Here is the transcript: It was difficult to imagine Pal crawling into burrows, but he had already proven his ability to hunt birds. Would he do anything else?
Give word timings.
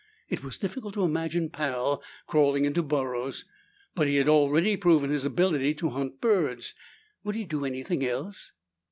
It 0.29 0.43
was 0.43 0.57
difficult 0.57 0.95
to 0.95 1.03
imagine 1.03 1.51
Pal 1.51 2.01
crawling 2.25 2.65
into 2.65 2.81
burrows, 2.81 3.45
but 3.93 4.07
he 4.07 4.15
had 4.15 4.27
already 4.27 4.75
proven 4.75 5.11
his 5.11 5.25
ability 5.25 5.75
to 5.75 5.89
hunt 5.89 6.19
birds. 6.19 6.73
Would 7.23 7.35
he 7.35 7.43
do 7.45 7.65
anything 7.65 8.03
else? 8.03 8.51